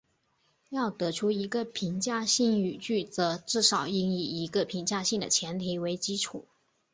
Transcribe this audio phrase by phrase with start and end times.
[0.71, 6.47] 要得出一个评价性语句则至少应以一个评价性的前提为基础。